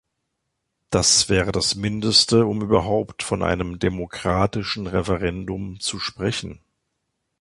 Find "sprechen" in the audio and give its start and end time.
5.99-6.59